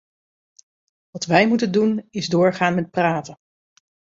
[1.11, 3.37] Wat wij moeten doen, is doorgaan met praten.